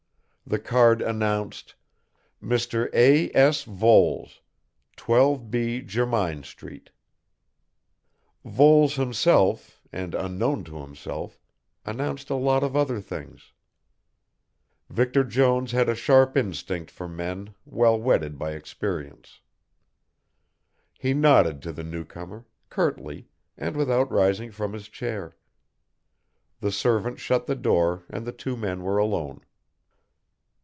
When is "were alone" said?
28.83-29.45